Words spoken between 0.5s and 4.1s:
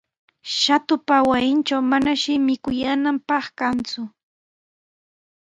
Shatupa wasintraw manashi mikuyaananpaq kanku.